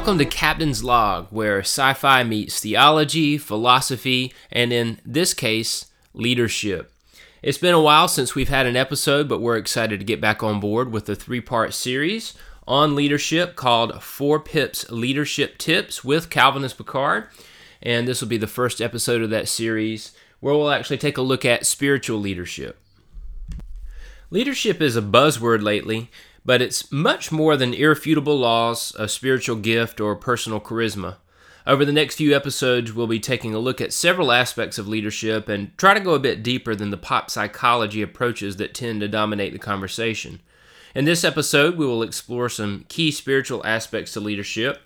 Welcome 0.00 0.16
to 0.16 0.24
Captain's 0.24 0.82
Log, 0.82 1.26
where 1.28 1.58
sci 1.58 1.92
fi 1.92 2.24
meets 2.24 2.58
theology, 2.58 3.36
philosophy, 3.36 4.32
and 4.50 4.72
in 4.72 4.98
this 5.04 5.34
case, 5.34 5.92
leadership. 6.14 6.90
It's 7.42 7.58
been 7.58 7.74
a 7.74 7.82
while 7.82 8.08
since 8.08 8.34
we've 8.34 8.48
had 8.48 8.64
an 8.64 8.76
episode, 8.76 9.28
but 9.28 9.42
we're 9.42 9.58
excited 9.58 10.00
to 10.00 10.06
get 10.06 10.18
back 10.18 10.42
on 10.42 10.58
board 10.58 10.90
with 10.90 11.06
a 11.10 11.14
three 11.14 11.42
part 11.42 11.74
series 11.74 12.32
on 12.66 12.94
leadership 12.94 13.56
called 13.56 14.02
Four 14.02 14.40
Pips 14.40 14.90
Leadership 14.90 15.58
Tips 15.58 16.02
with 16.02 16.30
Calvinist 16.30 16.78
Picard. 16.78 17.26
And 17.82 18.08
this 18.08 18.22
will 18.22 18.28
be 18.28 18.38
the 18.38 18.46
first 18.46 18.80
episode 18.80 19.20
of 19.20 19.28
that 19.28 19.48
series 19.48 20.12
where 20.40 20.54
we'll 20.54 20.70
actually 20.70 20.96
take 20.96 21.18
a 21.18 21.22
look 21.22 21.44
at 21.44 21.66
spiritual 21.66 22.18
leadership. 22.18 22.78
Leadership 24.30 24.80
is 24.80 24.96
a 24.96 25.02
buzzword 25.02 25.60
lately, 25.60 26.08
but 26.44 26.62
it's 26.62 26.90
much 26.90 27.30
more 27.30 27.56
than 27.56 27.74
irrefutable 27.74 28.38
laws, 28.38 28.94
a 28.98 29.08
spiritual 29.08 29.56
gift, 29.56 30.00
or 30.00 30.16
personal 30.16 30.60
charisma. 30.60 31.16
Over 31.66 31.84
the 31.84 31.92
next 31.92 32.16
few 32.16 32.34
episodes, 32.34 32.92
we'll 32.92 33.06
be 33.06 33.20
taking 33.20 33.54
a 33.54 33.58
look 33.58 33.80
at 33.80 33.92
several 33.92 34.32
aspects 34.32 34.78
of 34.78 34.88
leadership 34.88 35.48
and 35.48 35.76
try 35.76 35.94
to 35.94 36.00
go 36.00 36.14
a 36.14 36.18
bit 36.18 36.42
deeper 36.42 36.74
than 36.74 36.90
the 36.90 36.96
pop 36.96 37.30
psychology 37.30 38.00
approaches 38.00 38.56
that 38.56 38.74
tend 38.74 39.00
to 39.00 39.08
dominate 39.08 39.52
the 39.52 39.58
conversation. 39.58 40.40
In 40.94 41.04
this 41.04 41.22
episode, 41.22 41.76
we 41.76 41.86
will 41.86 42.02
explore 42.02 42.48
some 42.48 42.86
key 42.88 43.10
spiritual 43.10 43.64
aspects 43.64 44.12
to 44.14 44.20
leadership. 44.20 44.80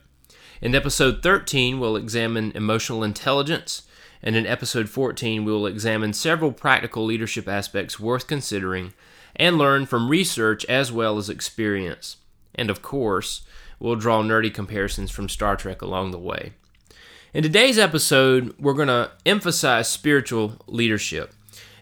In 0.60 0.74
episode 0.74 1.22
13, 1.22 1.78
we'll 1.78 1.96
examine 1.96 2.52
emotional 2.54 3.04
intelligence. 3.04 3.82
And 4.22 4.36
in 4.36 4.46
episode 4.46 4.88
14, 4.88 5.44
we 5.44 5.52
will 5.52 5.66
examine 5.66 6.12
several 6.12 6.52
practical 6.52 7.04
leadership 7.04 7.46
aspects 7.46 8.00
worth 8.00 8.26
considering 8.26 8.92
and 9.36 9.58
learn 9.58 9.86
from 9.86 10.08
research 10.08 10.64
as 10.66 10.92
well 10.92 11.18
as 11.18 11.28
experience. 11.28 12.18
And 12.54 12.70
of 12.70 12.82
course, 12.82 13.42
we'll 13.78 13.96
draw 13.96 14.22
nerdy 14.22 14.52
comparisons 14.52 15.10
from 15.10 15.28
Star 15.28 15.56
Trek 15.56 15.82
along 15.82 16.10
the 16.10 16.18
way. 16.18 16.52
In 17.32 17.42
today's 17.42 17.78
episode, 17.78 18.54
we're 18.60 18.74
going 18.74 18.88
to 18.88 19.10
emphasize 19.26 19.88
spiritual 19.88 20.62
leadership. 20.66 21.32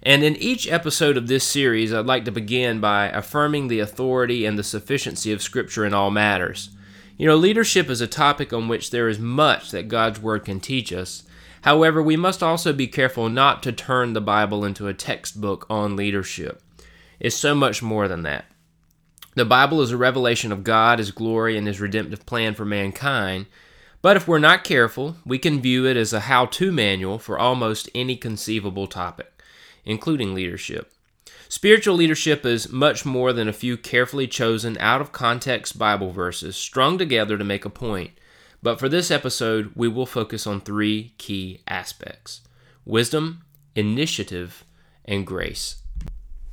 And 0.03 0.25
in 0.25 0.35
each 0.37 0.67
episode 0.67 1.17
of 1.17 1.29
this 1.29 1.45
series, 1.45 1.93
I'd 1.93 2.07
like 2.07 2.25
to 2.25 2.33
begin 2.33 2.81
by 2.81 3.09
affirming 3.09 3.69
the 3.69 3.81
authority 3.81 4.47
and 4.47 4.59
the 4.59 4.65
sufficiency 4.65 5.31
of 5.31 5.43
Scripture 5.43 5.85
in 5.85 5.95
all 5.95 6.11
matters. 6.11 6.71
You 7.19 7.27
know, 7.27 7.37
leadership 7.37 7.91
is 7.91 8.01
a 8.01 8.07
topic 8.07 8.53
on 8.53 8.67
which 8.67 8.91
there 8.91 9.09
is 9.09 9.19
much 9.19 9.71
that 9.71 9.89
God's 9.89 10.19
Word 10.21 10.45
can 10.45 10.59
teach 10.59 10.93
us. 10.93 11.23
However, 11.61 12.03
we 12.03 12.17
must 12.17 12.43
also 12.43 12.73
be 12.73 12.89
careful 12.89 13.29
not 13.29 13.63
to 13.63 13.71
turn 13.71 14.15
the 14.15 14.21
Bible 14.21 14.65
into 14.65 14.89
a 14.89 14.95
textbook 14.95 15.67
on 15.71 15.95
leadership 15.95 16.61
is 17.23 17.35
so 17.35 17.55
much 17.55 17.83
more 17.83 18.09
than 18.09 18.23
that. 18.25 18.45
The 19.35 19.47
Bible 19.47 19.81
is 19.81 19.93
a 19.93 19.97
revelation 19.97 20.53
of 20.53 20.65
God, 20.65 20.99
His 20.99 21.13
glory, 21.13 21.57
and 21.57 21.67
His 21.67 21.81
redemptive 21.81 22.27
plan 22.27 22.53
for 22.53 22.67
mankind. 22.67 23.47
But 24.03 24.17
if 24.17 24.29
we're 24.29 24.41
not 24.41 24.65
careful, 24.65 25.17
we 25.25 25.39
can 25.39 25.63
view 25.63 25.87
it 25.87 25.97
as 25.97 26.13
a 26.13 26.21
how 26.21 26.47
to 26.47 26.73
manual 26.73 27.19
for 27.19 27.39
almost 27.39 27.89
any 27.95 28.17
conceivable 28.17 28.89
topic, 28.89 29.41
including 29.85 30.35
leadership. 30.35 30.93
Spiritual 31.49 31.95
leadership 31.95 32.45
is 32.45 32.71
much 32.71 33.07
more 33.07 33.33
than 33.33 33.47
a 33.47 33.53
few 33.53 33.77
carefully 33.77 34.27
chosen, 34.27 34.77
out 34.79 35.01
of 35.01 35.13
context 35.13 35.79
Bible 35.79 36.11
verses 36.11 36.57
strung 36.57 36.99
together 36.99 37.39
to 37.39 37.45
make 37.45 37.65
a 37.65 37.71
point. 37.71 38.11
But 38.63 38.81
for 38.81 38.89
this 38.89 39.11
episode, 39.11 39.73
we 39.77 39.87
will 39.87 40.07
focus 40.07 40.47
on 40.47 40.61
three 40.61 41.15
key 41.19 41.61
aspects 41.69 42.41
wisdom, 42.85 43.45
initiative, 43.77 44.65
and 45.05 45.27
grace. 45.27 45.82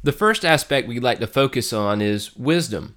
The 0.02 0.12
first 0.14 0.46
aspect 0.46 0.88
we'd 0.88 1.04
like 1.04 1.20
to 1.20 1.28
focus 1.28 1.74
on 1.74 2.02
is 2.02 2.36
wisdom. 2.38 2.96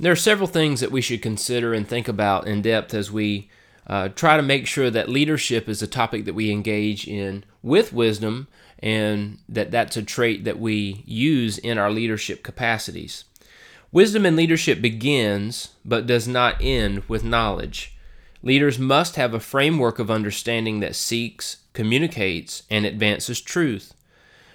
There 0.00 0.10
are 0.10 0.16
several 0.16 0.48
things 0.48 0.80
that 0.80 0.90
we 0.90 1.00
should 1.00 1.22
consider 1.22 1.72
and 1.72 1.86
think 1.86 2.08
about 2.08 2.48
in 2.48 2.62
depth 2.62 2.92
as 2.92 3.12
we 3.12 3.48
uh, 3.86 4.08
try 4.08 4.36
to 4.36 4.42
make 4.42 4.66
sure 4.66 4.90
that 4.90 5.08
leadership 5.08 5.68
is 5.68 5.80
a 5.80 5.86
topic 5.86 6.24
that 6.24 6.34
we 6.34 6.50
engage 6.50 7.06
in 7.06 7.44
with 7.62 7.92
wisdom 7.92 8.48
and 8.80 9.38
that 9.48 9.70
that's 9.70 9.96
a 9.96 10.02
trait 10.02 10.44
that 10.44 10.58
we 10.58 11.04
use 11.06 11.58
in 11.58 11.78
our 11.78 11.90
leadership 11.90 12.42
capacities. 12.42 13.24
Wisdom 13.92 14.26
in 14.26 14.34
leadership 14.34 14.80
begins 14.80 15.74
but 15.84 16.06
does 16.06 16.26
not 16.26 16.56
end 16.60 17.04
with 17.08 17.22
knowledge. 17.22 17.96
Leaders 18.42 18.78
must 18.78 19.16
have 19.16 19.34
a 19.34 19.40
framework 19.40 19.98
of 19.98 20.10
understanding 20.10 20.80
that 20.80 20.96
seeks, 20.96 21.58
communicates, 21.74 22.64
and 22.70 22.86
advances 22.86 23.40
truth. 23.40 23.94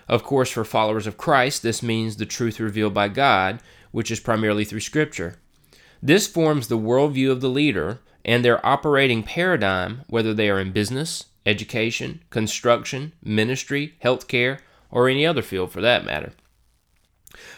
Of 0.07 0.23
course, 0.23 0.51
for 0.51 0.63
followers 0.63 1.07
of 1.07 1.17
Christ, 1.17 1.63
this 1.63 1.81
means 1.81 2.15
the 2.15 2.25
truth 2.25 2.59
revealed 2.59 2.93
by 2.93 3.07
God, 3.07 3.59
which 3.91 4.11
is 4.11 4.19
primarily 4.19 4.65
through 4.65 4.81
Scripture. 4.81 5.37
This 6.01 6.27
forms 6.27 6.67
the 6.67 6.77
worldview 6.77 7.31
of 7.31 7.41
the 7.41 7.49
leader 7.49 7.99
and 8.23 8.43
their 8.43 8.63
operating 8.65 9.23
paradigm, 9.23 10.01
whether 10.07 10.33
they 10.33 10.49
are 10.49 10.59
in 10.59 10.71
business, 10.71 11.25
education, 11.45 12.21
construction, 12.29 13.13
ministry, 13.23 13.95
healthcare, 14.03 14.59
or 14.91 15.09
any 15.09 15.25
other 15.25 15.41
field 15.41 15.71
for 15.71 15.81
that 15.81 16.05
matter. 16.05 16.33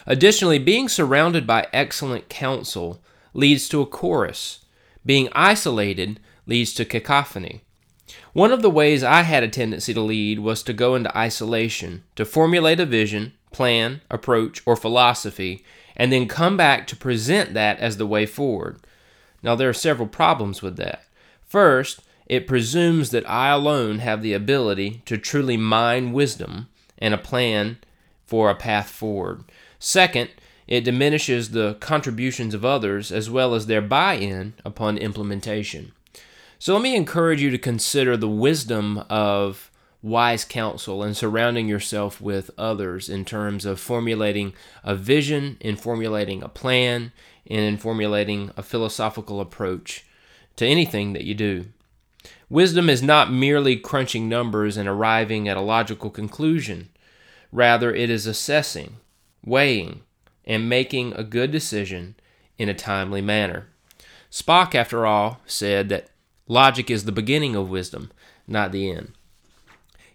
Additionally, 0.06 0.60
being 0.60 0.90
surrounded 0.90 1.46
by 1.46 1.68
excellent 1.72 2.30
counsel 2.30 3.02
leads 3.34 3.70
to 3.70 3.82
a 3.82 3.86
chorus. 3.86 4.66
Being 5.06 5.30
isolated 5.34 6.20
leads 6.46 6.74
to 6.74 6.86
cacophony. 6.86 7.62
One 8.34 8.52
of 8.52 8.62
the 8.62 8.70
ways 8.70 9.04
I 9.04 9.24
had 9.24 9.44
a 9.44 9.48
tendency 9.48 9.94
to 9.94 10.02
lead 10.02 10.40
was 10.40 10.64
to 10.64 10.74
go 10.74 10.96
into 10.96 11.16
isolation, 11.18 12.04
to 12.16 12.26
formulate 12.26 12.80
a 12.80 12.86
vision, 12.86 13.34
plan, 13.52 14.02
approach, 14.10 14.62
or 14.66 14.76
philosophy, 14.76 15.64
and 15.96 16.12
then 16.12 16.28
come 16.28 16.56
back 16.58 16.88
to 16.88 16.96
present 16.96 17.54
that 17.54 17.80
as 17.80 17.98
the 17.98 18.08
way 18.08 18.26
forward. 18.26 18.80
Now, 19.44 19.56
there 19.56 19.70
are 19.70 19.74
several 19.74 20.08
problems 20.08 20.62
with 20.62 20.78
that. 20.78 21.04
First, 21.46 22.02
it 22.28 22.48
presumes 22.48 23.12
that 23.12 23.30
I 23.30 23.50
alone 23.50 24.00
have 24.00 24.22
the 24.22 24.34
ability 24.34 25.02
to 25.06 25.18
truly 25.18 25.58
mine 25.58 26.14
wisdom 26.14 26.68
and 26.98 27.14
a 27.14 27.18
plan 27.18 27.78
for 28.26 28.50
a 28.50 28.56
path 28.56 28.90
forward. 28.90 29.44
Second, 29.80 30.30
it 30.68 30.84
diminishes 30.84 31.52
the 31.52 31.76
contributions 31.80 32.54
of 32.54 32.66
others 32.66 33.12
as 33.12 33.30
well 33.30 33.56
as 33.56 33.68
their 33.68 33.82
buy 33.82 34.16
in 34.16 34.54
upon 34.66 34.98
implementation. 34.98 35.94
So 36.60 36.74
let 36.74 36.82
me 36.82 36.96
encourage 36.96 37.42
you 37.42 37.52
to 37.52 37.58
consider 37.58 38.18
the 38.18 38.28
wisdom 38.28 39.04
of 39.10 39.72
wise 40.02 40.44
counsel 40.44 41.04
and 41.04 41.16
surrounding 41.16 41.68
yourself 41.68 42.20
with 42.20 42.50
others 42.58 43.10
in 43.10 43.26
terms 43.26 43.66
of 43.66 43.80
formulating 43.80 44.54
a 44.84 44.96
vision, 44.96 45.58
in 45.60 45.76
formulating 45.76 46.42
a 46.42 46.50
plan, 46.50 47.12
and 47.46 47.60
in 47.62 47.78
formulating 47.78 48.52
a 48.58 48.64
philosophical 48.64 49.40
approach 49.40 50.06
to 50.56 50.66
anything 50.66 51.14
that 51.14 51.24
you 51.24 51.36
do. 51.36 51.66
Wisdom 52.50 52.90
is 52.90 53.04
not 53.04 53.32
merely 53.32 53.76
crunching 53.76 54.28
numbers 54.28 54.78
and 54.78 54.88
arriving 54.88 55.48
at 55.48 55.58
a 55.58 55.62
logical 55.62 56.10
conclusion. 56.10 56.90
Rather, 57.52 57.94
it 57.94 58.10
is 58.10 58.26
assessing, 58.26 58.98
weighing, 59.46 60.02
and 60.46 60.68
making 60.68 61.14
a 61.14 61.24
good 61.24 61.52
decision 61.52 62.16
in 62.58 62.68
a 62.68 62.74
timely 62.74 63.22
manner. 63.22 63.68
Spock, 64.32 64.74
after 64.74 65.06
all, 65.06 65.40
said 65.46 65.90
that 65.90 66.10
Logic 66.48 66.90
is 66.90 67.04
the 67.06 67.12
beginning 67.12 67.56
of 67.56 67.70
wisdom, 67.70 68.12
not 68.48 68.72
the 68.72 68.90
end. 68.90 69.14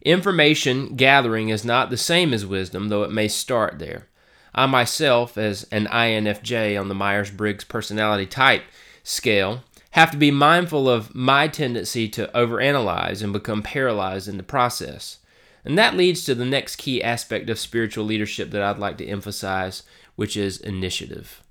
Information 0.03 0.97
gathering 0.97 1.51
is 1.51 1.65
not 1.65 1.91
the 1.91 1.97
same 1.97 2.33
as 2.33 2.45
wisdom, 2.45 2.89
though 2.89 3.03
it 3.03 3.13
may 3.13 3.29
start 3.29 3.79
there. 3.79 4.09
I 4.55 4.67
myself, 4.67 5.39
as 5.39 5.65
an 5.71 5.87
INFJ 5.87 6.79
on 6.79 6.89
the 6.89 6.95
Myers 6.95 7.31
Briggs 7.31 7.65
personality 7.65 8.27
type 8.27 8.65
scale, 9.03 9.63
have 9.93 10.11
to 10.11 10.17
be 10.17 10.31
mindful 10.31 10.89
of 10.89 11.15
my 11.15 11.49
tendency 11.49 12.09
to 12.09 12.31
overanalyze 12.35 13.23
and 13.23 13.33
become 13.33 13.63
paralyzed 13.63 14.29
in 14.29 14.39
the 14.39 14.43
process. 14.43 15.19
And 15.65 15.79
that 15.79 15.97
leads 15.97 16.25
to 16.25 16.35
the 16.35 16.45
next 16.45 16.77
key 16.77 17.03
aspect 17.03 17.49
of 17.49 17.59
spiritual 17.59 18.05
leadership 18.05 18.51
that 18.51 18.63
I'd 18.63 18.79
like 18.79 18.99
to 18.99 19.07
emphasize, 19.07 19.83
which 20.17 20.37
is 20.37 20.59
initiative. 20.59 21.43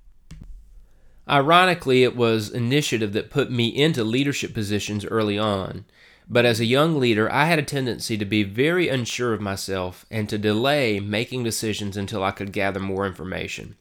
Ironically, 1.29 2.03
it 2.03 2.15
was 2.15 2.49
initiative 2.49 3.13
that 3.13 3.29
put 3.29 3.51
me 3.51 3.67
into 3.67 4.03
leadership 4.03 4.53
positions 4.53 5.05
early 5.05 5.37
on. 5.37 5.85
But 6.27 6.45
as 6.45 6.59
a 6.59 6.65
young 6.65 6.99
leader, 6.99 7.31
I 7.31 7.45
had 7.45 7.59
a 7.59 7.63
tendency 7.63 8.17
to 8.17 8.25
be 8.25 8.43
very 8.43 8.87
unsure 8.87 9.33
of 9.33 9.41
myself 9.41 10.05
and 10.09 10.29
to 10.29 10.37
delay 10.37 10.99
making 10.99 11.43
decisions 11.43 11.97
until 11.97 12.23
I 12.23 12.31
could 12.31 12.53
gather 12.53 12.79
more 12.79 13.05
information. 13.05 13.75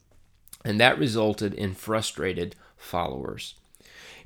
And 0.64 0.81
that 0.81 0.98
resulted 0.98 1.54
in 1.54 1.75
frustrated 1.75 2.56
followers. 2.76 3.54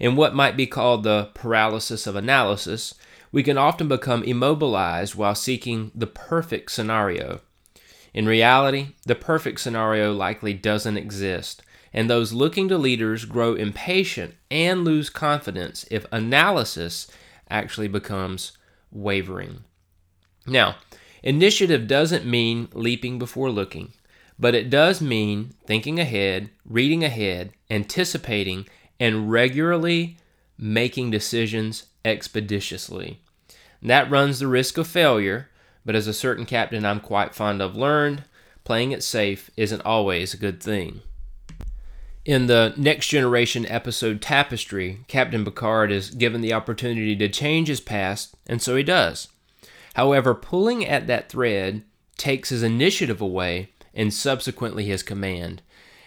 In 0.00 0.16
what 0.16 0.34
might 0.34 0.56
be 0.56 0.66
called 0.66 1.02
the 1.02 1.30
paralysis 1.34 2.06
of 2.06 2.16
analysis, 2.16 2.94
we 3.30 3.42
can 3.42 3.58
often 3.58 3.88
become 3.88 4.22
immobilized 4.22 5.14
while 5.14 5.34
seeking 5.34 5.90
the 5.94 6.06
perfect 6.06 6.72
scenario. 6.72 7.40
In 8.12 8.26
reality, 8.26 8.94
the 9.06 9.14
perfect 9.14 9.60
scenario 9.60 10.12
likely 10.12 10.54
doesn't 10.54 10.96
exist, 10.96 11.62
and 11.94 12.10
those 12.10 12.32
looking 12.32 12.68
to 12.68 12.76
leaders 12.76 13.24
grow 13.24 13.54
impatient 13.54 14.34
and 14.50 14.84
lose 14.84 15.08
confidence 15.08 15.86
if 15.90 16.04
analysis 16.10 17.06
actually 17.48 17.86
becomes 17.86 18.58
wavering. 18.90 19.62
Now, 20.44 20.76
initiative 21.22 21.86
doesn't 21.86 22.26
mean 22.26 22.68
leaping 22.72 23.20
before 23.20 23.48
looking, 23.48 23.92
but 24.36 24.56
it 24.56 24.68
does 24.68 25.00
mean 25.00 25.54
thinking 25.66 26.00
ahead, 26.00 26.50
reading 26.66 27.04
ahead, 27.04 27.52
anticipating, 27.70 28.66
and 28.98 29.30
regularly 29.30 30.16
making 30.58 31.12
decisions 31.12 31.86
expeditiously. 32.04 33.20
And 33.80 33.88
that 33.90 34.10
runs 34.10 34.40
the 34.40 34.48
risk 34.48 34.78
of 34.78 34.88
failure, 34.88 35.48
but 35.84 35.94
as 35.94 36.08
a 36.08 36.12
certain 36.12 36.44
captain 36.44 36.84
I'm 36.84 37.00
quite 37.00 37.34
fond 37.34 37.62
of 37.62 37.76
learned, 37.76 38.24
playing 38.64 38.90
it 38.90 39.04
safe 39.04 39.48
isn't 39.56 39.82
always 39.82 40.34
a 40.34 40.38
good 40.38 40.60
thing. 40.60 41.02
In 42.24 42.46
the 42.46 42.72
Next 42.78 43.08
Generation 43.08 43.66
episode 43.66 44.22
Tapestry, 44.22 45.00
Captain 45.08 45.44
Picard 45.44 45.92
is 45.92 46.08
given 46.08 46.40
the 46.40 46.54
opportunity 46.54 47.14
to 47.16 47.28
change 47.28 47.68
his 47.68 47.82
past, 47.82 48.34
and 48.46 48.62
so 48.62 48.76
he 48.76 48.82
does. 48.82 49.28
However, 49.92 50.34
pulling 50.34 50.86
at 50.86 51.06
that 51.06 51.28
thread 51.28 51.82
takes 52.16 52.48
his 52.48 52.62
initiative 52.62 53.20
away 53.20 53.68
and 53.92 54.12
subsequently 54.12 54.86
his 54.86 55.02
command. 55.02 55.60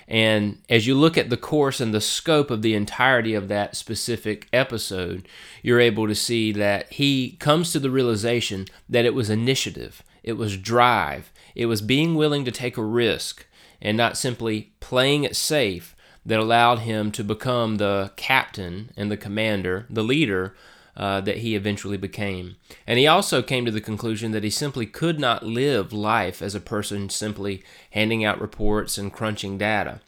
And 0.08 0.58
as 0.69 0.88
you 0.88 0.96
look 0.96 1.19
at 1.19 1.30
the 1.30 1.38
course 1.38 1.80
and 1.80 1.94
the 1.94 2.02
scope 2.02 2.50
of 2.50 2.64
the 2.64 2.74
entirety 2.74 3.36
of 3.36 3.48
that 3.50 3.75
specific 3.75 4.48
episode, 4.52 5.28
you're 5.62 5.80
able 5.80 6.08
to 6.08 6.16
see 6.16 6.52
that 6.54 6.92
he 6.94 7.34
comes 7.34 7.72
to 7.74 7.80
the 7.80 7.92
realization 7.92 8.66
that 8.90 9.06
it 9.06 9.14
was 9.14 9.30
initiative, 9.30 10.02
it 10.24 10.34
was 10.34 10.58
drive, 10.58 11.31
it 11.54 11.68
was 11.68 11.84
being 11.84 12.16
willing 12.16 12.44
to 12.44 12.52
take 12.52 12.75
a 12.75 12.84
risk 12.84 13.46
and 13.80 13.96
not 13.96 14.18
simply 14.18 14.72
playing 14.80 15.24
it 15.24 15.36
safe 15.36 15.94
that 16.27 16.39
allowed 16.39 16.79
him 16.79 17.09
to 17.13 17.24
become 17.24 17.77
the 17.77 18.12
captain 18.18 18.91
and 18.97 19.09
the 19.09 19.18
commander, 19.18 19.85
the 19.89 20.03
leader 20.03 20.53
uh, 20.97 21.21
that 21.21 21.38
he 21.38 21.56
eventually 21.56 21.95
became. 21.95 22.57
And 22.85 23.00
he 23.00 23.07
also 23.07 23.41
came 23.41 23.65
to 23.65 23.71
the 23.71 23.79
conclusion 23.79 24.31
that 24.31 24.44
he 24.44 24.50
simply 24.50 24.85
could 24.85 25.19
not 25.19 25.44
live 25.45 25.94
life 25.94 26.41
as 26.41 26.53
a 26.53 26.59
person 26.59 27.09
simply 27.09 27.63
handing 27.91 28.25
out 28.25 28.41
reports 28.41 28.97
and 28.97 29.13
crunching 29.13 29.57
data. 29.57 30.01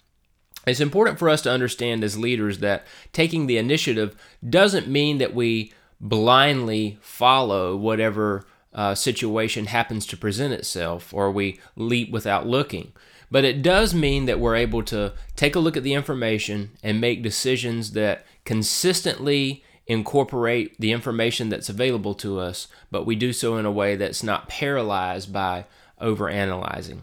It's 0.68 0.82
important 0.82 1.18
for 1.18 1.30
us 1.30 1.42
to 1.44 1.52
understand 1.52 2.04
as 2.04 2.18
leaders 2.18 2.60
that 2.60 2.86
taking 3.14 3.48
the 3.48 3.58
initiative 3.58 4.16
doesn't 4.48 4.90
mean 4.90 5.20
that 5.20 5.34
we 5.34 5.72
blindly 6.02 6.98
follow 7.02 7.78
whatever 7.78 8.46
uh, 8.74 8.94
situation 8.94 9.68
happens 9.68 10.06
to 10.08 10.18
present 10.18 10.54
itself 10.54 11.14
or 11.14 11.32
we 11.32 11.60
leap 11.78 12.12
without 12.12 12.46
looking. 12.46 12.92
But 13.32 13.46
it 13.46 13.62
does 13.62 13.94
mean 13.94 14.26
that 14.26 14.40
we're 14.40 14.56
able 14.56 14.84
to 14.84 15.14
take 15.36 15.56
a 15.56 15.60
look 15.60 15.78
at 15.78 15.84
the 15.84 15.94
information 15.94 16.72
and 16.82 17.00
make 17.00 17.22
decisions 17.22 17.92
that 17.92 18.26
consistently 18.44 19.64
incorporate 19.86 20.80
the 20.80 20.92
information 20.92 21.50
that's 21.50 21.70
available 21.70 22.14
to 22.14 22.40
us, 22.40 22.68
but 22.92 23.06
we 23.06 23.16
do 23.16 23.34
so 23.34 23.58
in 23.58 23.66
a 23.66 23.72
way 23.72 23.96
that's 23.96 24.24
not 24.24 24.48
paralyzed 24.48 25.34
by 25.34 25.66
overanalyzing. 26.00 27.00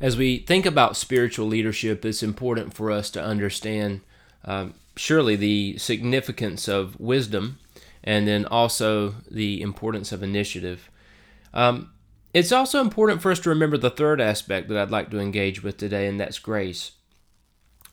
As 0.00 0.16
we 0.16 0.38
think 0.38 0.66
about 0.66 0.96
spiritual 0.96 1.46
leadership, 1.46 2.04
it's 2.04 2.22
important 2.22 2.74
for 2.74 2.90
us 2.90 3.10
to 3.10 3.22
understand 3.22 4.00
um, 4.44 4.74
surely 4.96 5.36
the 5.36 5.78
significance 5.78 6.68
of 6.68 6.98
wisdom 6.98 7.58
and 8.04 8.26
then 8.26 8.44
also 8.46 9.14
the 9.30 9.60
importance 9.60 10.12
of 10.12 10.22
initiative. 10.22 10.90
Um, 11.54 11.90
it's 12.34 12.52
also 12.52 12.80
important 12.80 13.20
for 13.20 13.30
us 13.30 13.40
to 13.40 13.50
remember 13.50 13.76
the 13.76 13.90
third 13.90 14.20
aspect 14.20 14.68
that 14.68 14.78
I'd 14.78 14.90
like 14.90 15.10
to 15.10 15.20
engage 15.20 15.62
with 15.62 15.76
today, 15.76 16.06
and 16.06 16.18
that's 16.18 16.38
grace. 16.38 16.92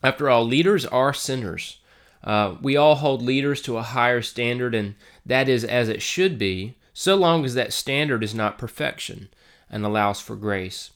After 0.02 0.30
all, 0.30 0.46
leaders 0.46 0.86
are 0.86 1.14
sinners. 1.14 1.80
Uh, 2.24 2.56
we 2.62 2.78
all 2.78 2.96
hold 2.96 3.22
leaders 3.22 3.62
to 3.64 3.78
a 3.78 3.84
higher 3.84 4.22
standard, 4.22 4.74
and 4.74 4.96
that 5.26 5.50
is 5.50 5.64
as 5.64 5.90
it 5.90 6.02
should 6.02 6.38
be, 6.38 6.78
so 6.94 7.16
long 7.16 7.46
as 7.46 7.54
that 7.54 7.74
standard 7.74 8.24
is 8.24 8.36
not 8.36 8.58
perfection 8.58 9.30
and 9.70 9.86
allows 9.86 10.20
for 10.20 10.36
grace. 10.36 10.92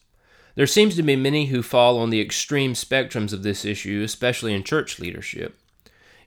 There 0.54 0.66
seems 0.66 0.96
to 0.96 1.02
be 1.02 1.16
many 1.16 1.46
who 1.46 1.62
fall 1.62 1.98
on 1.98 2.10
the 2.10 2.20
extreme 2.20 2.74
spectrums 2.74 3.32
of 3.32 3.42
this 3.42 3.64
issue, 3.64 4.02
especially 4.04 4.54
in 4.54 4.64
church 4.64 4.98
leadership. 4.98 5.58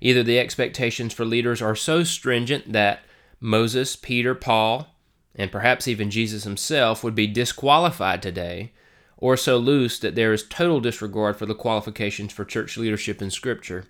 Either 0.02 0.22
the 0.22 0.40
expectations 0.40 1.13
for 1.13 1.25
leaders 1.25 1.62
are 1.62 1.75
so 1.75 2.04
stringent 2.04 2.74
that 2.74 3.00
Moses, 3.40 3.96
Peter, 3.96 4.36
Paul, 4.36 4.96
and 5.38 5.51
perhaps 5.51 5.88
even 5.88 6.10
Jesus 6.10 6.44
himself 6.44 7.04
would 7.04 7.16
be 7.16 7.28
disqualified 7.28 8.22
today, 8.22 8.72
or 9.18 9.38
so 9.38 9.57
loose 9.57 10.00
that 10.00 10.16
there 10.16 10.34
is 10.34 10.44
total 10.44 10.80
disregard 10.80 11.38
for 11.38 11.45
the 11.45 11.56
qualifications 11.56 12.34
for 12.34 12.45
church 12.45 12.78
leadership 12.78 13.22
in 13.22 13.30
Scripture. 13.30 13.86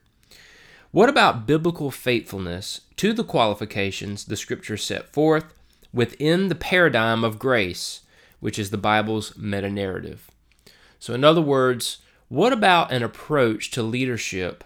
What 0.91 1.09
about 1.09 1.47
biblical 1.47 1.91
faithfulness 1.91 2.81
to 2.97 3.13
the 3.13 3.23
qualifications 3.23 4.25
the 4.25 4.37
Scripture 4.37 4.77
set 4.77 5.13
forth 5.13 5.53
within 5.93 6.47
the 6.47 6.55
paradigm 6.55 7.23
of 7.23 7.39
grace, 7.39 8.01
which 8.39 8.57
is 8.59 8.69
the 8.69 8.77
Bible's 8.77 9.37
meta 9.37 9.69
narrative? 9.69 10.29
So, 10.99 11.13
in 11.13 11.23
other 11.23 11.41
words, 11.41 11.99
what 12.29 12.53
about 12.53 12.91
an 12.91 13.03
approach 13.03 13.71
to 13.71 13.83
leadership 13.83 14.63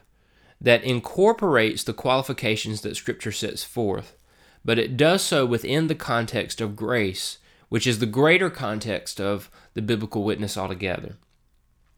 that 0.60 0.84
incorporates 0.84 1.84
the 1.84 1.94
qualifications 1.94 2.82
that 2.82 2.96
Scripture 2.96 3.32
sets 3.32 3.64
forth, 3.64 4.16
but 4.64 4.80
it 4.80 4.98
does 4.98 5.22
so 5.22 5.46
within 5.46 5.88
the 5.88 5.96
context 5.96 6.62
of 6.62 6.76
grace, 6.76 7.38
which 7.70 7.88
is 7.88 8.00
the 8.00 8.06
greater 8.06 8.50
context 8.50 9.20
of 9.20 9.50
the 9.74 9.82
biblical 9.82 10.24
witness 10.24 10.58
altogether? 10.58 11.16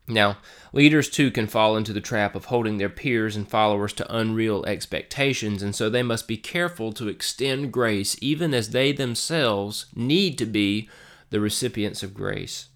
Now, 0.07 0.38
leaders 0.74 1.10
too 1.10 1.31
can 1.31 1.48
fall 1.48 1.77
into 1.77 1.94
the 1.94 2.01
trap 2.01 2.36
of 2.36 2.45
holding 2.45 2.77
their 2.77 2.89
peers 2.89 3.38
and 3.38 3.48
followers 3.48 3.94
to 3.94 4.15
unreal 4.15 4.65
expectations, 4.65 5.63
and 5.63 5.74
so 5.74 5.89
they 5.89 6.04
must 6.04 6.27
be 6.27 6.36
careful 6.36 6.92
to 6.94 7.07
extend 7.07 7.71
grace 7.71 8.18
even 8.21 8.54
as 8.54 8.69
they 8.69 8.92
themselves 8.92 9.86
need 9.95 10.38
to 10.39 10.45
be 10.45 10.89
the 11.30 11.39
recipients 11.39 12.04
of 12.04 12.13
grace. 12.13 12.68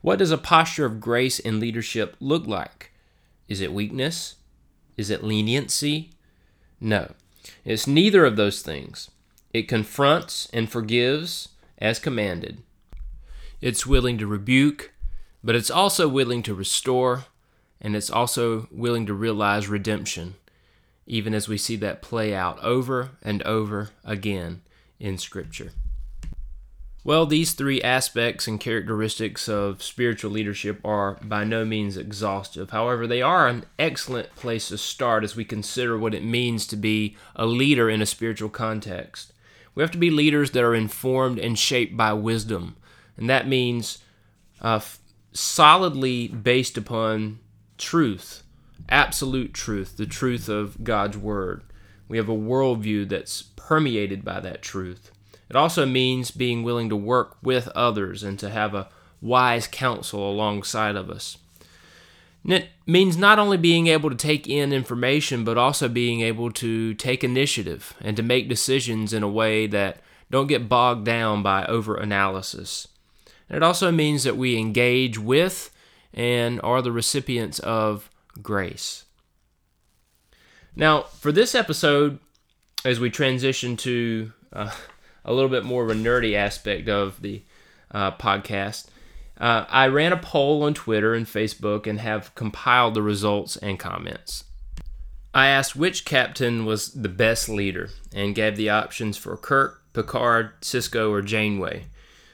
What 0.00 0.18
does 0.18 0.32
a 0.32 0.38
posture 0.38 0.84
of 0.84 1.00
grace 1.00 1.38
in 1.38 1.60
leadership 1.60 2.16
look 2.20 2.46
like? 2.46 2.92
Is 3.48 3.60
it 3.60 3.72
weakness? 3.72 4.34
Is 4.96 5.10
it 5.10 5.22
leniency? 5.22 6.10
No, 6.80 7.12
it's 7.64 7.86
neither 7.86 8.24
of 8.24 8.36
those 8.36 8.62
things. 8.62 9.10
It 9.52 9.68
confronts 9.68 10.48
and 10.52 10.70
forgives 10.70 11.50
as 11.78 11.98
commanded. 11.98 12.62
It's 13.60 13.86
willing 13.86 14.18
to 14.18 14.26
rebuke 14.26 14.92
but 15.46 15.54
it's 15.54 15.70
also 15.70 16.08
willing 16.08 16.42
to 16.42 16.54
restore 16.54 17.26
and 17.80 17.94
it's 17.94 18.10
also 18.10 18.66
willing 18.72 19.06
to 19.06 19.14
realize 19.14 19.68
redemption, 19.68 20.34
even 21.06 21.34
as 21.34 21.48
we 21.48 21.56
see 21.56 21.76
that 21.76 22.02
play 22.02 22.34
out 22.34 22.58
over 22.64 23.10
and 23.22 23.42
over 23.44 23.90
again 24.04 24.62
in 24.98 25.16
Scripture. 25.16 25.70
Well, 27.06 27.24
these 27.24 27.52
three 27.52 27.80
aspects 27.82 28.48
and 28.48 28.58
characteristics 28.58 29.48
of 29.48 29.80
spiritual 29.80 30.32
leadership 30.32 30.80
are 30.84 31.20
by 31.22 31.44
no 31.44 31.64
means 31.64 31.96
exhaustive. 31.96 32.70
However, 32.70 33.06
they 33.06 33.22
are 33.22 33.46
an 33.46 33.64
excellent 33.78 34.34
place 34.34 34.70
to 34.70 34.76
start 34.76 35.22
as 35.22 35.36
we 35.36 35.44
consider 35.44 35.96
what 35.96 36.14
it 36.14 36.24
means 36.24 36.66
to 36.66 36.74
be 36.74 37.16
a 37.36 37.46
leader 37.46 37.88
in 37.88 38.02
a 38.02 38.06
spiritual 38.06 38.48
context. 38.48 39.32
We 39.76 39.84
have 39.84 39.92
to 39.92 39.98
be 39.98 40.10
leaders 40.10 40.50
that 40.50 40.64
are 40.64 40.74
informed 40.74 41.38
and 41.38 41.56
shaped 41.56 41.96
by 41.96 42.12
wisdom, 42.12 42.74
and 43.16 43.30
that 43.30 43.46
means 43.46 43.98
uh, 44.60 44.80
solidly 45.32 46.26
based 46.26 46.76
upon 46.76 47.38
truth, 47.78 48.42
absolute 48.88 49.54
truth, 49.54 49.96
the 49.96 50.06
truth 50.06 50.48
of 50.48 50.82
God's 50.82 51.16
Word. 51.16 51.62
We 52.08 52.16
have 52.16 52.28
a 52.28 52.34
worldview 52.34 53.08
that's 53.08 53.42
permeated 53.42 54.24
by 54.24 54.40
that 54.40 54.60
truth. 54.60 55.12
It 55.48 55.56
also 55.56 55.86
means 55.86 56.30
being 56.30 56.62
willing 56.62 56.88
to 56.88 56.96
work 56.96 57.36
with 57.42 57.68
others 57.68 58.22
and 58.22 58.38
to 58.40 58.50
have 58.50 58.74
a 58.74 58.88
wise 59.20 59.66
counsel 59.66 60.30
alongside 60.30 60.96
of 60.96 61.10
us. 61.10 61.38
And 62.44 62.52
it 62.52 62.68
means 62.86 63.16
not 63.16 63.38
only 63.38 63.56
being 63.56 63.88
able 63.88 64.10
to 64.10 64.16
take 64.16 64.48
in 64.48 64.72
information, 64.72 65.44
but 65.44 65.58
also 65.58 65.88
being 65.88 66.20
able 66.20 66.50
to 66.52 66.94
take 66.94 67.24
initiative 67.24 67.94
and 68.00 68.16
to 68.16 68.22
make 68.22 68.48
decisions 68.48 69.12
in 69.12 69.22
a 69.22 69.28
way 69.28 69.66
that 69.66 70.00
don't 70.30 70.46
get 70.46 70.68
bogged 70.68 71.04
down 71.04 71.42
by 71.42 71.64
over 71.66 71.96
analysis. 71.96 72.88
It 73.48 73.62
also 73.62 73.90
means 73.90 74.24
that 74.24 74.36
we 74.36 74.58
engage 74.58 75.18
with 75.18 75.70
and 76.14 76.60
are 76.62 76.82
the 76.82 76.92
recipients 76.92 77.58
of 77.60 78.10
grace. 78.42 79.04
Now, 80.74 81.02
for 81.02 81.32
this 81.32 81.54
episode, 81.54 82.18
as 82.84 83.00
we 83.00 83.10
transition 83.10 83.76
to 83.78 84.32
uh, 84.52 84.70
a 85.26 85.34
little 85.34 85.50
bit 85.50 85.64
more 85.64 85.84
of 85.84 85.90
a 85.90 85.94
nerdy 85.94 86.34
aspect 86.34 86.88
of 86.88 87.20
the 87.20 87.42
uh, 87.90 88.12
podcast, 88.12 88.86
uh, 89.38 89.66
I 89.68 89.88
ran 89.88 90.12
a 90.12 90.16
poll 90.16 90.62
on 90.62 90.72
Twitter 90.72 91.12
and 91.12 91.26
Facebook 91.26 91.86
and 91.86 92.00
have 92.00 92.34
compiled 92.34 92.94
the 92.94 93.02
results 93.02 93.56
and 93.58 93.78
comments. 93.78 94.44
I 95.34 95.48
asked 95.48 95.76
which 95.76 96.06
captain 96.06 96.64
was 96.64 96.94
the 96.94 97.10
best 97.10 97.46
leader 97.48 97.90
and 98.14 98.34
gave 98.34 98.56
the 98.56 98.70
options 98.70 99.18
for 99.18 99.36
Kirk, 99.36 99.82
Picard, 99.92 100.58
Sisko, 100.62 101.10
or 101.10 101.20
Janeway. 101.20 101.86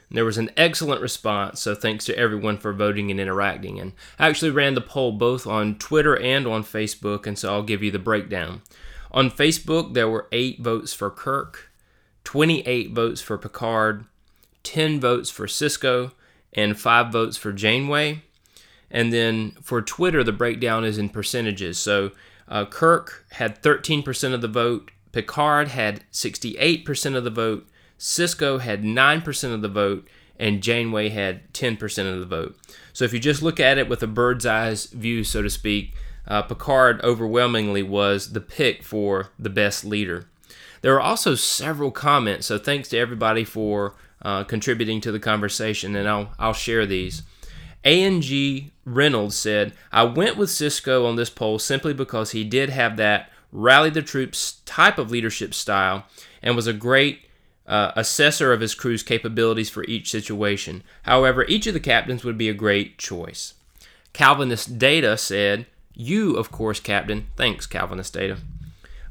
There 0.09 0.25
was 0.25 0.39
an 0.39 0.51
excellent 0.57 1.01
response, 1.01 1.61
so 1.61 1.75
thanks 1.75 2.05
to 2.05 2.17
everyone 2.17 2.59
for 2.59 2.73
voting 2.73 3.11
and 3.11 3.19
interacting. 3.19 3.81
And 3.81 3.93
I 4.19 4.29
actually 4.29 4.51
ran 4.51 4.75
the 4.75 4.83
poll 4.83 5.13
both 5.13 5.47
on 5.47 5.79
Twitter 5.79 6.17
and 6.17 6.47
on 6.47 6.63
Facebook, 6.63 7.27
and 7.27 7.39
so 7.39 7.53
I'll 7.53 7.63
give 7.63 7.83
you 7.83 7.91
the 7.91 7.99
breakdown. 7.99 8.61
On 9.11 9.31
Facebook, 9.31 9.95
there 9.95 10.09
were 10.09 10.29
8 10.31 10.61
votes 10.61 10.93
for 10.93 11.11
Kirk, 11.11 11.72
28 12.25 12.93
votes 12.93 13.21
for 13.21 13.38
Picard, 13.38 14.05
10 14.62 15.00
votes 15.00 15.31
for 15.31 15.47
Sisko, 15.47 16.12
and 16.52 16.79
5 16.79 17.12
votes 17.12 17.37
for 17.37 17.52
Janeway. 17.52 18.23
And 18.91 19.12
then 19.12 19.52
for 19.62 19.81
Twitter, 19.81 20.23
the 20.23 20.33
breakdown 20.33 20.85
is 20.85 20.99
in 20.99 21.09
percentages. 21.09 21.79
So 21.79 22.12
Uh, 22.49 22.67
Kirk 22.67 23.25
had 23.33 23.62
13% 23.62 24.35
of 24.35 24.43
the 24.43 24.49
vote. 24.49 24.91
Picard 25.12 25.69
had 25.69 26.02
68% 26.12 27.17
of 27.17 27.25
the 27.25 27.31
vote. 27.31 27.67
Sisko 27.99 28.61
had 28.61 28.83
9% 28.83 29.55
of 29.55 29.62
the 29.62 29.69
vote. 29.69 30.07
And 30.38 30.62
Janeway 30.62 31.09
had 31.11 31.50
10% 31.55 32.12
of 32.12 32.21
the 32.21 32.26
vote. 32.26 32.59
So 32.93 33.05
if 33.07 33.12
you 33.14 33.21
just 33.21 33.43
look 33.43 33.59
at 33.59 33.79
it 33.79 33.88
with 33.88 34.02
a 34.02 34.07
bird's 34.07 34.45
eye 34.45 34.75
view, 34.93 35.25
so 35.25 35.41
to 35.41 35.49
speak, 35.49 35.95
uh, 36.26 36.43
Picard 36.43 37.00
overwhelmingly 37.02 37.83
was 37.83 38.33
the 38.33 38.41
pick 38.41 38.83
for 38.83 39.31
the 39.38 39.50
best 39.50 39.85
leader. 39.85 40.26
There 40.83 40.95
are 40.95 41.01
also 41.01 41.35
several 41.35 41.91
comments, 41.91 42.47
so 42.47 42.59
thanks 42.59 42.89
to 42.91 42.99
everybody 42.99 43.45
for 43.45 43.95
uh, 44.21 44.45
contributing 44.45 45.01
to 45.01 45.12
the 45.12 45.21
conversation, 45.21 45.97
and 45.97 46.09
I'll, 46.09 46.33
I'll 46.39 46.53
share 46.53 46.87
these. 46.87 47.23
ANG 47.85 48.71
Reynolds 48.85 49.37
said, 49.37 49.73
I 49.91 50.05
went 50.05 50.37
with 50.37 50.51
Sisko 50.51 51.07
on 51.07 51.17
this 51.17 51.31
poll 51.31 51.59
simply 51.59 51.95
because 51.95 52.33
he 52.33 52.45
did 52.45 52.71
have 52.71 52.97
that 52.97 53.31
rally 53.51 53.91
the 53.91 54.03
troops 54.03 54.61
type 54.65 54.99
of 54.99 55.11
leadership 55.11 55.55
style 55.55 56.07
and 56.43 56.57
was 56.57 56.67
a 56.67 56.73
great 56.73 57.27
uh, 57.67 57.93
assessor 57.95 58.53
of 58.53 58.61
his 58.61 58.75
crew's 58.75 59.03
capabilities 59.03 59.71
for 59.71 59.85
each 59.85 60.11
situation. 60.11 60.83
However, 61.03 61.45
each 61.47 61.67
of 61.67 61.75
the 61.75 61.81
captains 61.81 62.25
would 62.25 62.39
be 62.39 62.49
a 62.49 62.55
great 62.55 62.99
choice. 62.99 63.55
Calvinist 64.12 64.79
Data 64.79 65.17
said, 65.17 65.67
You, 65.95 66.37
of 66.37 66.51
course, 66.51 66.81
Captain. 66.81 67.29
Thanks, 67.37 67.67
Calvinist 67.67 68.15
Data. 68.15 68.39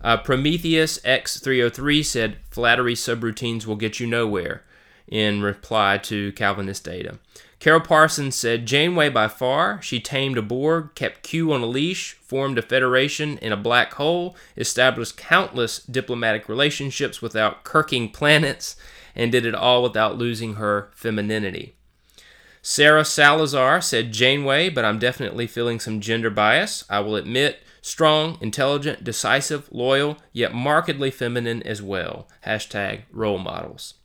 Uh, 0.04 0.18
Prometheus 0.18 1.00
X303 1.00 2.04
said, 2.04 2.38
Flattery 2.50 2.96
subroutines 2.96 3.66
will 3.66 3.76
get 3.76 4.00
you 4.00 4.08
nowhere, 4.08 4.64
in 5.08 5.42
reply 5.42 5.98
to 6.00 6.32
Calvinist 6.34 6.84
Data. 6.86 7.20
Carol 7.60 7.82
Parsons 7.82 8.36
said 8.36 8.66
Janeway 8.66 9.10
by 9.10 9.28
far. 9.28 9.80
She 9.84 10.00
tamed 10.00 10.36
a 10.36 10.42
Borg, 10.42 10.96
kept 10.96 11.22
Q 11.22 11.54
on 11.54 11.62
a 11.62 11.68
leash, 11.68 12.14
formed 12.14 12.58
a 12.58 12.64
federation 12.64 13.38
in 13.38 13.52
a 13.52 13.58
black 13.58 13.94
hole, 13.94 14.36
established 14.58 15.16
countless 15.16 15.78
diplomatic 15.78 16.50
relationships 16.50 17.22
without 17.22 17.64
kirking 17.64 18.12
planets, 18.12 18.76
and 19.16 19.32
did 19.32 19.46
it 19.46 19.54
all 19.54 19.84
without 19.84 20.18
losing 20.18 20.56
her 20.56 20.90
femininity. 20.96 21.76
Sarah 22.64 23.06
Salazar 23.06 23.80
said 23.80 24.12
Janeway, 24.12 24.70
but 24.70 24.84
I'm 24.86 24.98
definitely 24.98 25.46
feeling 25.46 25.80
some 25.80 26.00
gender 26.00 26.32
bias. 26.32 26.84
I 26.90 27.00
will 27.02 27.16
admit, 27.16 27.60
strong, 27.82 28.38
intelligent, 28.42 29.04
decisive, 29.04 29.68
loyal, 29.72 30.18
yet 30.32 30.54
markedly 30.54 31.12
feminine 31.12 31.64
as 31.64 31.82
well. 31.82 32.28
Hashtag 32.46 33.02
role 33.12 33.40
models. 33.40 33.96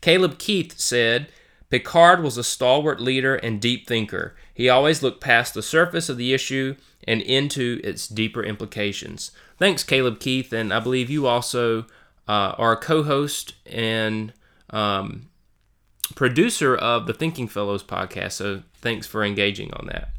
Caleb 0.00 0.38
Keith 0.38 0.78
said 0.78 1.28
Picard 1.68 2.22
was 2.22 2.38
a 2.38 2.44
stalwart 2.44 3.00
leader 3.00 3.34
and 3.34 3.60
deep 3.60 3.88
thinker. 3.88 4.36
He 4.54 4.68
always 4.68 5.02
looked 5.02 5.20
past 5.20 5.54
the 5.54 5.62
surface 5.62 6.08
of 6.08 6.16
the 6.16 6.32
issue 6.32 6.76
and 7.06 7.20
into 7.22 7.80
its 7.82 8.06
deeper 8.06 8.42
implications. 8.42 9.32
Thanks, 9.58 9.82
Caleb 9.82 10.20
Keith, 10.20 10.52
and 10.52 10.72
I 10.72 10.80
believe 10.80 11.10
you 11.10 11.26
also 11.26 11.86
uh, 12.28 12.54
are 12.56 12.72
a 12.72 12.76
co 12.76 13.02
host 13.02 13.54
and 13.66 14.32
um, 14.70 15.28
producer 16.14 16.76
of 16.76 17.06
the 17.06 17.14
Thinking 17.14 17.48
Fellows 17.48 17.82
podcast, 17.82 18.32
so 18.32 18.62
thanks 18.74 19.06
for 19.06 19.24
engaging 19.24 19.72
on 19.74 19.86
that. 19.86 20.10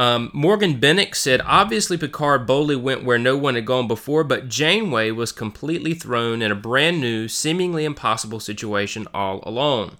Um, 0.00 0.30
Morgan 0.32 0.80
Bennick 0.80 1.14
said, 1.14 1.42
obviously 1.44 1.98
Picard 1.98 2.46
boldly 2.46 2.74
went 2.74 3.04
where 3.04 3.18
no 3.18 3.36
one 3.36 3.54
had 3.54 3.66
gone 3.66 3.86
before, 3.86 4.24
but 4.24 4.48
Janeway 4.48 5.10
was 5.10 5.30
completely 5.30 5.92
thrown 5.92 6.40
in 6.40 6.50
a 6.50 6.54
brand 6.54 7.02
new, 7.02 7.28
seemingly 7.28 7.84
impossible 7.84 8.40
situation 8.40 9.06
all 9.12 9.42
alone. 9.42 9.98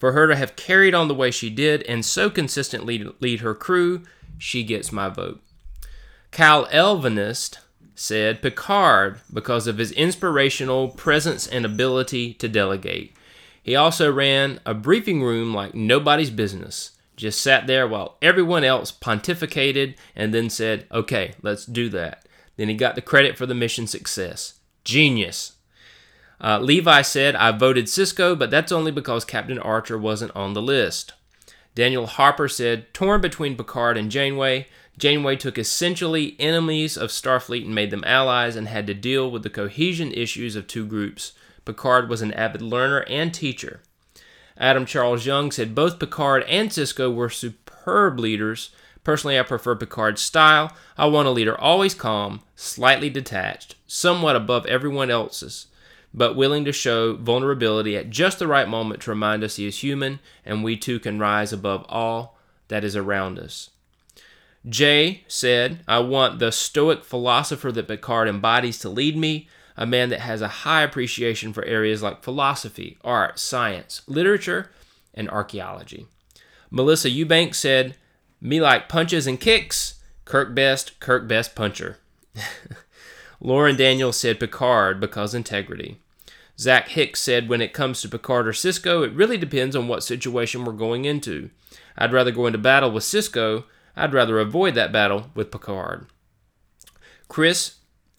For 0.00 0.10
her 0.10 0.26
to 0.26 0.34
have 0.34 0.56
carried 0.56 0.94
on 0.94 1.06
the 1.06 1.14
way 1.14 1.30
she 1.30 1.48
did 1.48 1.84
and 1.84 2.04
so 2.04 2.28
consistently 2.28 3.08
lead 3.20 3.38
her 3.38 3.54
crew, 3.54 4.02
she 4.36 4.64
gets 4.64 4.90
my 4.90 5.08
vote. 5.08 5.40
Cal 6.32 6.66
Elvinist 6.66 7.58
said 7.94 8.42
Picard 8.42 9.20
because 9.32 9.68
of 9.68 9.78
his 9.78 9.92
inspirational 9.92 10.88
presence 10.88 11.46
and 11.46 11.64
ability 11.64 12.34
to 12.34 12.48
delegate. 12.48 13.14
He 13.62 13.76
also 13.76 14.12
ran 14.12 14.58
a 14.66 14.74
briefing 14.74 15.22
room 15.22 15.54
like 15.54 15.72
nobody's 15.72 16.30
business 16.30 16.95
just 17.16 17.40
sat 17.40 17.66
there 17.66 17.88
while 17.88 18.18
everyone 18.20 18.64
else 18.64 18.92
pontificated 18.92 19.96
and 20.14 20.32
then 20.32 20.50
said, 20.50 20.86
okay, 20.92 21.34
let's 21.42 21.66
do 21.66 21.88
that. 21.90 22.26
Then 22.56 22.68
he 22.68 22.74
got 22.74 22.94
the 22.94 23.02
credit 23.02 23.36
for 23.36 23.46
the 23.46 23.54
mission 23.54 23.86
success. 23.86 24.54
Genius. 24.84 25.52
Uh, 26.40 26.58
Levi 26.58 27.02
said, 27.02 27.34
I 27.34 27.52
voted 27.52 27.86
Sisko, 27.86 28.38
but 28.38 28.50
that's 28.50 28.72
only 28.72 28.92
because 28.92 29.24
Captain 29.24 29.58
Archer 29.58 29.98
wasn't 29.98 30.36
on 30.36 30.52
the 30.52 30.62
list. 30.62 31.14
Daniel 31.74 32.06
Harper 32.06 32.48
said, 32.48 32.92
torn 32.94 33.20
between 33.20 33.56
Picard 33.56 33.96
and 33.96 34.10
Janeway, 34.10 34.66
Janeway 34.98 35.36
took 35.36 35.58
essentially 35.58 36.36
enemies 36.38 36.96
of 36.96 37.10
Starfleet 37.10 37.64
and 37.64 37.74
made 37.74 37.90
them 37.90 38.04
allies 38.06 38.56
and 38.56 38.68
had 38.68 38.86
to 38.86 38.94
deal 38.94 39.30
with 39.30 39.42
the 39.42 39.50
cohesion 39.50 40.10
issues 40.12 40.56
of 40.56 40.66
two 40.66 40.86
groups. 40.86 41.32
Picard 41.66 42.08
was 42.08 42.22
an 42.22 42.32
avid 42.32 42.62
learner 42.62 43.00
and 43.08 43.34
teacher. 43.34 43.82
Adam 44.58 44.86
Charles 44.86 45.26
Young 45.26 45.50
said 45.50 45.74
both 45.74 45.98
Picard 45.98 46.42
and 46.44 46.70
Sisko 46.70 47.14
were 47.14 47.28
superb 47.28 48.18
leaders. 48.18 48.70
Personally, 49.04 49.38
I 49.38 49.42
prefer 49.42 49.76
Picard's 49.76 50.22
style. 50.22 50.72
I 50.96 51.06
want 51.06 51.28
a 51.28 51.30
leader 51.30 51.58
always 51.58 51.94
calm, 51.94 52.40
slightly 52.56 53.10
detached, 53.10 53.76
somewhat 53.86 54.34
above 54.34 54.66
everyone 54.66 55.10
else's, 55.10 55.66
but 56.12 56.36
willing 56.36 56.64
to 56.64 56.72
show 56.72 57.14
vulnerability 57.16 57.96
at 57.96 58.10
just 58.10 58.38
the 58.38 58.48
right 58.48 58.68
moment 58.68 59.02
to 59.02 59.10
remind 59.10 59.44
us 59.44 59.56
he 59.56 59.66
is 59.66 59.82
human 59.82 60.18
and 60.44 60.64
we 60.64 60.76
too 60.76 60.98
can 60.98 61.18
rise 61.18 61.52
above 61.52 61.84
all 61.88 62.38
that 62.68 62.82
is 62.82 62.96
around 62.96 63.38
us. 63.38 63.70
Jay 64.68 65.22
said, 65.28 65.84
I 65.86 66.00
want 66.00 66.40
the 66.40 66.50
stoic 66.50 67.04
philosopher 67.04 67.70
that 67.70 67.86
Picard 67.86 68.26
embodies 68.26 68.78
to 68.80 68.88
lead 68.88 69.16
me 69.16 69.48
a 69.76 69.86
man 69.86 70.08
that 70.08 70.20
has 70.20 70.40
a 70.40 70.48
high 70.48 70.82
appreciation 70.82 71.52
for 71.52 71.64
areas 71.64 72.02
like 72.02 72.22
philosophy, 72.22 72.98
art, 73.04 73.38
science, 73.38 74.02
literature, 74.06 74.70
and 75.14 75.28
archaeology. 75.30 76.06
Melissa 76.70 77.10
Eubank 77.10 77.54
said, 77.54 77.96
Me 78.40 78.60
like 78.60 78.88
punches 78.88 79.26
and 79.26 79.40
kicks, 79.40 80.00
Kirk 80.24 80.54
best, 80.54 80.98
Kirk 81.00 81.28
best 81.28 81.54
puncher. 81.54 81.98
Lauren 83.40 83.76
Daniels 83.76 84.16
said 84.16 84.40
Picard 84.40 84.98
because 84.98 85.34
integrity. 85.34 86.00
Zach 86.58 86.88
Hicks 86.88 87.20
said, 87.20 87.48
When 87.48 87.60
it 87.60 87.74
comes 87.74 88.00
to 88.00 88.08
Picard 88.08 88.48
or 88.48 88.52
Sisko, 88.52 89.06
it 89.06 89.12
really 89.12 89.36
depends 89.36 89.76
on 89.76 89.88
what 89.88 90.02
situation 90.02 90.64
we're 90.64 90.72
going 90.72 91.04
into. 91.04 91.50
I'd 91.98 92.12
rather 92.12 92.30
go 92.30 92.46
into 92.46 92.58
battle 92.58 92.90
with 92.90 93.04
Sisko, 93.04 93.64
I'd 93.94 94.12
rather 94.12 94.38
avoid 94.38 94.74
that 94.74 94.92
battle 94.92 95.30
with 95.34 95.50
Picard. 95.50 96.06
Chris 97.28 97.76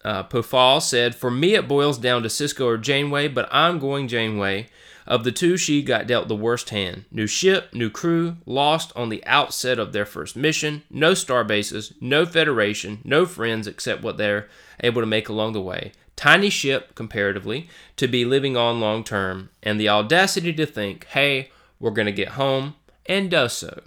uh, 0.08 0.22
Pufal 0.22 0.80
said, 0.80 1.14
For 1.14 1.30
me, 1.30 1.54
it 1.54 1.68
boils 1.68 1.98
down 1.98 2.22
to 2.22 2.30
Sisko 2.30 2.64
or 2.64 2.78
Janeway, 2.78 3.28
but 3.28 3.46
I'm 3.52 3.78
going 3.78 4.08
Janeway. 4.08 4.68
Of 5.06 5.22
the 5.22 5.32
two, 5.32 5.58
she 5.58 5.82
got 5.82 6.06
dealt 6.06 6.28
the 6.28 6.34
worst 6.34 6.70
hand. 6.70 7.04
New 7.10 7.26
ship, 7.26 7.74
new 7.74 7.90
crew, 7.90 8.38
lost 8.46 8.90
on 8.96 9.10
the 9.10 9.22
outset 9.26 9.78
of 9.78 9.92
their 9.92 10.06
first 10.06 10.34
mission, 10.34 10.82
no 10.90 11.12
star 11.12 11.44
bases, 11.44 11.92
no 12.00 12.24
federation, 12.24 13.00
no 13.04 13.26
friends 13.26 13.66
except 13.66 14.02
what 14.02 14.16
they're 14.16 14.48
able 14.80 15.02
to 15.02 15.06
make 15.06 15.28
along 15.28 15.52
the 15.52 15.60
way. 15.60 15.92
Tiny 16.16 16.48
ship, 16.48 16.94
comparatively, 16.94 17.68
to 17.96 18.08
be 18.08 18.24
living 18.24 18.56
on 18.56 18.80
long 18.80 19.04
term, 19.04 19.50
and 19.62 19.78
the 19.78 19.90
audacity 19.90 20.54
to 20.54 20.64
think, 20.64 21.04
hey, 21.08 21.50
we're 21.78 21.90
going 21.90 22.06
to 22.06 22.12
get 22.12 22.28
home, 22.30 22.76
and 23.04 23.30
does 23.30 23.52
so. 23.52 23.82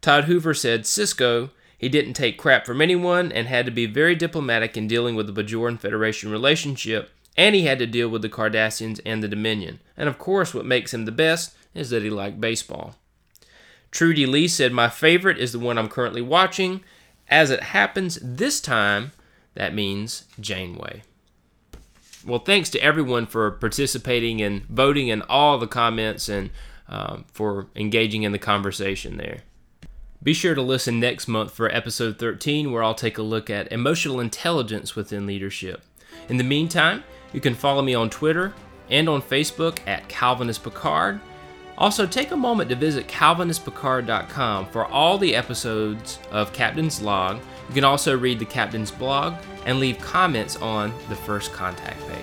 Todd 0.00 0.24
Hoover 0.24 0.54
said, 0.54 0.82
Sisko, 0.82 1.50
he 1.80 1.88
didn't 1.88 2.12
take 2.12 2.36
crap 2.36 2.66
from 2.66 2.82
anyone 2.82 3.32
and 3.32 3.48
had 3.48 3.64
to 3.64 3.72
be 3.72 3.86
very 3.86 4.14
diplomatic 4.14 4.76
in 4.76 4.86
dealing 4.86 5.14
with 5.14 5.26
the 5.26 5.42
Bajoran 5.42 5.80
Federation 5.80 6.30
relationship, 6.30 7.10
and 7.38 7.54
he 7.54 7.62
had 7.62 7.78
to 7.78 7.86
deal 7.86 8.10
with 8.10 8.20
the 8.20 8.28
Cardassians 8.28 9.00
and 9.06 9.22
the 9.22 9.28
Dominion. 9.28 9.80
And 9.96 10.06
of 10.06 10.18
course, 10.18 10.52
what 10.52 10.66
makes 10.66 10.92
him 10.92 11.06
the 11.06 11.10
best 11.10 11.56
is 11.72 11.88
that 11.88 12.02
he 12.02 12.10
liked 12.10 12.38
baseball. 12.38 12.96
Trudy 13.90 14.26
Lee 14.26 14.46
said, 14.46 14.74
My 14.74 14.90
favorite 14.90 15.38
is 15.38 15.52
the 15.52 15.58
one 15.58 15.78
I'm 15.78 15.88
currently 15.88 16.20
watching. 16.20 16.82
As 17.28 17.50
it 17.50 17.62
happens, 17.62 18.18
this 18.22 18.60
time, 18.60 19.12
that 19.54 19.72
means 19.72 20.24
Janeway. 20.38 21.00
Well, 22.26 22.40
thanks 22.40 22.68
to 22.70 22.82
everyone 22.82 23.24
for 23.24 23.52
participating 23.52 24.42
and 24.42 24.66
voting 24.66 25.08
in 25.08 25.22
all 25.22 25.56
the 25.56 25.66
comments 25.66 26.28
and 26.28 26.50
um, 26.90 27.24
for 27.32 27.68
engaging 27.74 28.24
in 28.24 28.32
the 28.32 28.38
conversation 28.38 29.16
there. 29.16 29.44
Be 30.22 30.34
sure 30.34 30.54
to 30.54 30.60
listen 30.60 31.00
next 31.00 31.28
month 31.28 31.50
for 31.50 31.74
episode 31.74 32.18
13, 32.18 32.70
where 32.70 32.82
I'll 32.82 32.94
take 32.94 33.16
a 33.16 33.22
look 33.22 33.48
at 33.48 33.72
emotional 33.72 34.20
intelligence 34.20 34.94
within 34.94 35.24
leadership. 35.26 35.82
In 36.28 36.36
the 36.36 36.44
meantime, 36.44 37.04
you 37.32 37.40
can 37.40 37.54
follow 37.54 37.80
me 37.80 37.94
on 37.94 38.10
Twitter 38.10 38.52
and 38.90 39.08
on 39.08 39.22
Facebook 39.22 39.78
at 39.86 40.10
Calvinist 40.10 40.62
Picard. 40.62 41.20
Also, 41.78 42.04
take 42.04 42.32
a 42.32 42.36
moment 42.36 42.68
to 42.68 42.76
visit 42.76 43.08
CalvinistPicard.com 43.08 44.66
for 44.66 44.84
all 44.84 45.16
the 45.16 45.34
episodes 45.34 46.18
of 46.30 46.52
Captain's 46.52 47.00
Log. 47.00 47.40
You 47.68 47.74
can 47.74 47.84
also 47.84 48.18
read 48.18 48.38
the 48.38 48.44
Captain's 48.44 48.90
blog 48.90 49.36
and 49.64 49.80
leave 49.80 49.98
comments 50.00 50.56
on 50.56 50.92
the 51.08 51.16
first 51.16 51.50
contact 51.54 51.98
page. 52.06 52.19